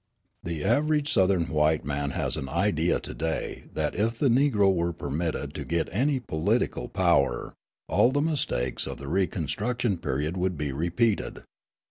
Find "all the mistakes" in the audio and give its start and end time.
7.87-8.87